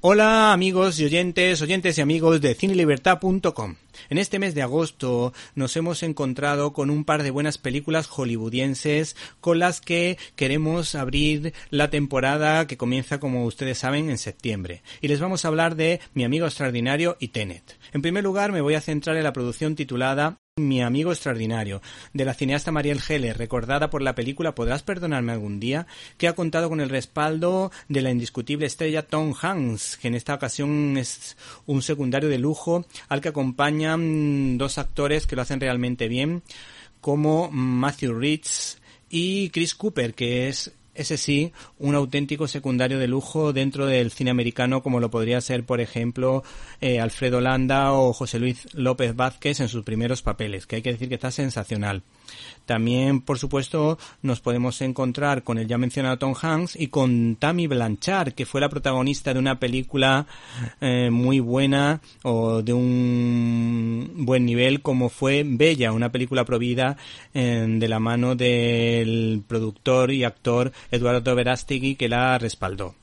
Hola 0.00 0.52
amigos 0.52 1.00
y 1.00 1.06
oyentes, 1.06 1.60
oyentes 1.60 1.98
y 1.98 2.00
amigos 2.00 2.40
de 2.40 2.54
cinelibertad.com. 2.54 3.74
En 4.10 4.18
este 4.18 4.38
mes 4.38 4.54
de 4.54 4.62
agosto 4.62 5.32
nos 5.56 5.76
hemos 5.76 6.04
encontrado 6.04 6.72
con 6.72 6.90
un 6.90 7.04
par 7.04 7.24
de 7.24 7.32
buenas 7.32 7.58
películas 7.58 8.06
hollywoodienses 8.06 9.16
con 9.40 9.58
las 9.58 9.80
que 9.80 10.16
queremos 10.36 10.94
abrir 10.94 11.52
la 11.70 11.90
temporada 11.90 12.68
que 12.68 12.76
comienza, 12.76 13.18
como 13.18 13.44
ustedes 13.44 13.78
saben, 13.78 14.08
en 14.08 14.18
septiembre. 14.18 14.84
Y 15.00 15.08
les 15.08 15.18
vamos 15.18 15.44
a 15.44 15.48
hablar 15.48 15.74
de 15.74 15.98
Mi 16.14 16.22
amigo 16.22 16.46
extraordinario 16.46 17.16
y 17.18 17.28
Tenet. 17.28 17.76
En 17.92 18.00
primer 18.00 18.22
lugar, 18.22 18.52
me 18.52 18.60
voy 18.60 18.74
a 18.74 18.80
centrar 18.80 19.16
en 19.16 19.24
la 19.24 19.32
producción 19.32 19.74
titulada 19.74 20.38
mi 20.58 20.82
amigo 20.82 21.12
extraordinario, 21.12 21.80
de 22.12 22.24
la 22.24 22.34
cineasta 22.34 22.72
Mariel 22.72 23.00
Heller, 23.06 23.38
recordada 23.38 23.90
por 23.90 24.02
la 24.02 24.14
película 24.14 24.54
Podrás 24.54 24.82
perdonarme 24.82 25.32
algún 25.32 25.60
día, 25.60 25.86
que 26.16 26.28
ha 26.28 26.34
contado 26.34 26.68
con 26.68 26.80
el 26.80 26.88
respaldo 26.88 27.70
de 27.88 28.02
la 28.02 28.10
indiscutible 28.10 28.66
estrella 28.66 29.06
Tom 29.06 29.34
Hanks, 29.40 29.98
que 29.98 30.08
en 30.08 30.14
esta 30.14 30.34
ocasión 30.34 30.96
es 30.96 31.36
un 31.66 31.82
secundario 31.82 32.28
de 32.28 32.38
lujo 32.38 32.86
al 33.08 33.20
que 33.20 33.28
acompañan 33.28 34.58
dos 34.58 34.78
actores 34.78 35.26
que 35.26 35.36
lo 35.36 35.42
hacen 35.42 35.60
realmente 35.60 36.08
bien, 36.08 36.42
como 37.00 37.50
Matthew 37.50 38.18
Rich 38.18 38.78
y 39.10 39.50
Chris 39.50 39.74
Cooper, 39.74 40.14
que 40.14 40.48
es 40.48 40.72
ese 40.98 41.16
sí, 41.16 41.52
un 41.78 41.94
auténtico 41.94 42.48
secundario 42.48 42.98
de 42.98 43.08
lujo 43.08 43.52
dentro 43.52 43.86
del 43.86 44.10
cine 44.10 44.30
americano, 44.30 44.82
como 44.82 45.00
lo 45.00 45.10
podría 45.10 45.40
ser, 45.40 45.64
por 45.64 45.80
ejemplo, 45.80 46.42
eh, 46.80 47.00
Alfredo 47.00 47.40
Landa 47.40 47.92
o 47.92 48.12
José 48.12 48.38
Luis 48.38 48.68
López 48.74 49.14
Vázquez 49.16 49.60
en 49.60 49.68
sus 49.68 49.84
primeros 49.84 50.22
papeles, 50.22 50.66
que 50.66 50.76
hay 50.76 50.82
que 50.82 50.92
decir 50.92 51.08
que 51.08 51.14
está 51.14 51.30
sensacional. 51.30 52.02
También, 52.66 53.22
por 53.22 53.38
supuesto, 53.38 53.98
nos 54.20 54.40
podemos 54.40 54.82
encontrar 54.82 55.42
con 55.42 55.56
el 55.56 55.66
ya 55.66 55.78
mencionado 55.78 56.18
Tom 56.18 56.34
Hanks 56.40 56.76
y 56.76 56.88
con 56.88 57.36
Tammy 57.36 57.66
Blanchard, 57.66 58.34
que 58.34 58.44
fue 58.44 58.60
la 58.60 58.68
protagonista 58.68 59.32
de 59.32 59.38
una 59.38 59.58
película 59.58 60.26
eh, 60.80 61.08
muy 61.10 61.40
buena 61.40 62.02
o 62.24 62.60
de 62.62 62.74
un 62.74 64.12
buen 64.18 64.44
nivel, 64.44 64.82
como 64.82 65.08
fue 65.08 65.44
Bella, 65.46 65.92
una 65.92 66.12
película 66.12 66.44
provida 66.44 66.98
eh, 67.32 67.66
de 67.68 67.88
la 67.88 68.00
mano 68.00 68.34
del 68.34 69.42
productor 69.46 70.10
y 70.10 70.24
actor 70.24 70.72
Eduardo 70.90 71.34
Verástegui, 71.34 71.94
que 71.96 72.08
la 72.08 72.36
respaldó. 72.38 72.94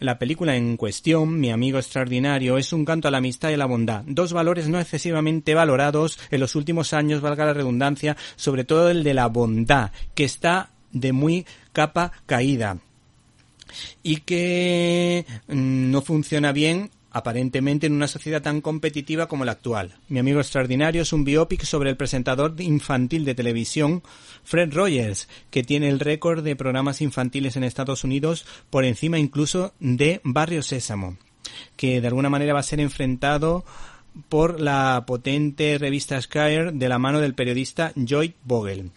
La 0.00 0.18
película 0.18 0.56
en 0.56 0.78
cuestión, 0.78 1.38
Mi 1.38 1.50
amigo 1.50 1.78
extraordinario, 1.78 2.56
es 2.56 2.72
un 2.72 2.86
canto 2.86 3.06
a 3.06 3.10
la 3.10 3.18
amistad 3.18 3.50
y 3.50 3.54
a 3.54 3.58
la 3.58 3.66
bondad, 3.66 4.02
dos 4.06 4.32
valores 4.32 4.66
no 4.66 4.80
excesivamente 4.80 5.52
valorados 5.52 6.18
en 6.30 6.40
los 6.40 6.54
últimos 6.54 6.94
años, 6.94 7.20
valga 7.20 7.44
la 7.44 7.52
redundancia, 7.52 8.16
sobre 8.36 8.64
todo 8.64 8.88
el 8.88 9.04
de 9.04 9.12
la 9.12 9.26
bondad, 9.26 9.92
que 10.14 10.24
está 10.24 10.70
de 10.90 11.12
muy 11.12 11.46
capa 11.74 12.12
caída 12.24 12.78
y 14.02 14.16
que 14.22 15.26
mm, 15.48 15.90
no 15.90 16.00
funciona 16.00 16.52
bien 16.52 16.90
aparentemente 17.10 17.86
en 17.86 17.92
una 17.92 18.08
sociedad 18.08 18.42
tan 18.42 18.60
competitiva 18.60 19.26
como 19.26 19.44
la 19.44 19.52
actual. 19.52 19.96
Mi 20.08 20.18
amigo 20.18 20.40
extraordinario 20.40 21.02
es 21.02 21.12
un 21.12 21.24
biopic 21.24 21.64
sobre 21.64 21.90
el 21.90 21.96
presentador 21.96 22.54
infantil 22.58 23.24
de 23.24 23.34
televisión 23.34 24.02
Fred 24.44 24.72
Rogers, 24.72 25.28
que 25.50 25.62
tiene 25.62 25.88
el 25.88 26.00
récord 26.00 26.42
de 26.42 26.56
programas 26.56 27.00
infantiles 27.00 27.56
en 27.56 27.64
Estados 27.64 28.04
Unidos 28.04 28.46
por 28.70 28.84
encima 28.84 29.18
incluso 29.18 29.74
de 29.80 30.20
Barrio 30.24 30.62
Sésamo, 30.62 31.16
que 31.76 32.00
de 32.00 32.06
alguna 32.06 32.30
manera 32.30 32.54
va 32.54 32.60
a 32.60 32.64
ser 32.64 32.80
enfrentado 32.80 33.64
por 34.28 34.60
la 34.60 35.04
potente 35.06 35.78
revista 35.78 36.20
Skyer 36.20 36.72
de 36.72 36.88
la 36.88 36.98
mano 36.98 37.20
del 37.20 37.34
periodista 37.34 37.92
Joy 37.96 38.34
Vogel. 38.44 38.90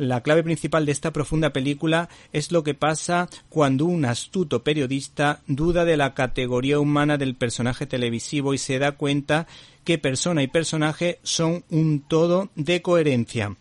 La 0.00 0.22
clave 0.22 0.42
principal 0.42 0.86
de 0.86 0.92
esta 0.92 1.12
profunda 1.12 1.52
película 1.52 2.08
es 2.32 2.52
lo 2.52 2.64
que 2.64 2.72
pasa 2.72 3.28
cuando 3.50 3.84
un 3.84 4.06
astuto 4.06 4.64
periodista 4.64 5.42
duda 5.46 5.84
de 5.84 5.98
la 5.98 6.14
categoría 6.14 6.80
humana 6.80 7.18
del 7.18 7.34
personaje 7.34 7.84
televisivo 7.84 8.54
y 8.54 8.58
se 8.58 8.78
da 8.78 8.92
cuenta 8.92 9.46
que 9.84 9.98
persona 9.98 10.42
y 10.42 10.46
personaje 10.46 11.18
son 11.22 11.64
un 11.68 12.00
todo 12.00 12.48
de 12.54 12.80
coherencia. 12.80 13.56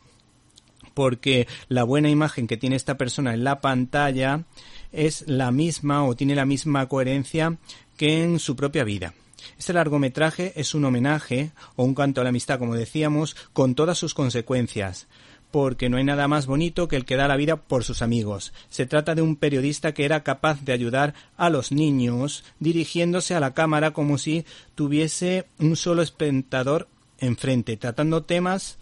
Porque 0.94 1.46
la 1.68 1.84
buena 1.84 2.10
imagen 2.10 2.48
que 2.48 2.56
tiene 2.56 2.78
esta 2.78 2.98
persona 2.98 3.34
en 3.34 3.44
la 3.44 3.60
pantalla 3.60 4.46
es 4.94 5.26
la 5.28 5.52
misma 5.52 6.06
o 6.06 6.16
tiene 6.16 6.36
la 6.36 6.46
misma 6.46 6.88
coherencia 6.88 7.58
que 7.98 8.24
en 8.24 8.40
su 8.40 8.56
propia 8.56 8.86
vida. 8.86 9.14
Este 9.58 9.74
largometraje 9.74 10.54
es 10.56 10.74
un 10.74 10.86
homenaje 10.86 11.52
o 11.76 11.84
un 11.84 11.96
canto 11.96 12.22
a 12.22 12.24
la 12.24 12.30
amistad, 12.30 12.60
como 12.60 12.76
decíamos, 12.76 13.36
con 13.52 13.76
todas 13.76 13.98
sus 13.98 14.14
consecuencias 14.14 15.08
porque 15.52 15.90
no 15.90 15.98
hay 15.98 16.04
nada 16.04 16.28
más 16.28 16.46
bonito 16.46 16.88
que 16.88 16.96
el 16.96 17.06
que 17.06 17.16
da 17.16 17.28
la 17.28 17.36
vida 17.36 17.56
por 17.56 17.84
sus 17.84 18.02
amigos. 18.02 18.54
Se 18.70 18.86
trata 18.86 19.16
de 19.16 19.22
un 19.22 19.36
periodista 19.36 19.94
que 19.94 20.06
era 20.06 20.24
capaz 20.24 20.64
de 20.64 20.74
ayudar 20.74 21.14
a 21.38 21.50
los 21.50 21.72
niños 21.72 22.44
dirigiéndose 22.60 23.36
a 23.36 23.40
la 23.40 23.54
cámara 23.54 23.92
como 23.92 24.18
si 24.18 24.46
tuviese 24.76 25.46
un 25.58 25.76
solo 25.76 26.02
espectador 26.02 26.88
enfrente, 27.20 27.78
tratando 27.78 28.24
temas 28.24 28.78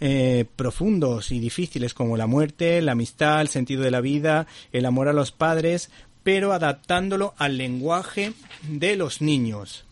eh, 0.00 0.44
profundos 0.56 1.32
y 1.32 1.38
difíciles 1.38 1.94
como 1.94 2.16
la 2.16 2.26
muerte, 2.26 2.82
la 2.82 2.92
amistad, 2.92 3.40
el 3.40 3.48
sentido 3.48 3.82
de 3.82 3.90
la 3.90 4.00
vida, 4.00 4.46
el 4.72 4.86
amor 4.86 5.08
a 5.08 5.12
los 5.12 5.32
padres, 5.32 5.90
pero 6.22 6.52
adaptándolo 6.52 7.34
al 7.38 7.56
lenguaje 7.56 8.32
de 8.68 8.96
los 8.96 9.20
niños. 9.20 9.84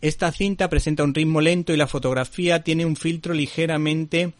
Esta 0.00 0.30
cinta 0.30 0.70
presenta 0.70 1.02
un 1.02 1.14
ritmo 1.14 1.40
lento 1.40 1.74
y 1.74 1.76
la 1.76 1.88
fotografía 1.88 2.62
tiene 2.62 2.86
un 2.86 2.94
filtro 2.94 3.34
ligeramente 3.34 4.32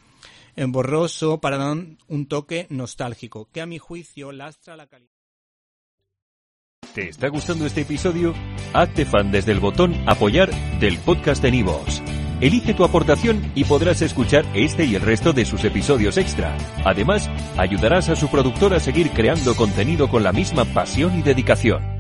borroso 0.67 1.41
para 1.41 1.57
dar 1.57 1.77
un 2.09 2.27
toque 2.27 2.67
nostálgico, 2.71 3.49
que 3.53 3.61
a 3.61 3.67
mi 3.67 3.79
juicio 3.79 4.33
lastra 4.33 4.77
la 4.77 4.87
calidad. 4.87 5.13
¿Te 6.95 7.09
está 7.09 7.29
gustando 7.29 7.67
este 7.67 7.83
episodio? 7.83 8.35
Hazte 8.73 9.05
fan 9.05 9.31
desde 9.31 9.53
el 9.53 9.61
botón 9.61 9.95
Apoyar 10.09 10.51
del 10.81 10.99
podcast 10.99 11.43
de 11.43 11.53
Nivos. 11.53 12.03
Elige 12.41 12.73
tu 12.73 12.85
aportación 12.85 13.53
y 13.55 13.65
podrás 13.65 14.01
escuchar 14.01 14.45
este 14.55 14.85
y 14.85 14.95
el 14.95 15.03
resto 15.03 15.33
de 15.33 15.45
sus 15.45 15.65
episodios 15.65 16.17
extra. 16.17 16.57
Además, 16.85 17.29
ayudarás 17.57 18.09
a 18.09 18.17
su 18.17 18.29
productor 18.29 18.75
a 18.75 18.81
seguir 18.81 19.11
creando 19.11 19.57
contenido 19.57 20.09
con 20.09 20.23
la 20.23 20.33
misma 20.33 20.65
pasión 20.65 21.19
y 21.19 21.23
dedicación. 21.23 21.98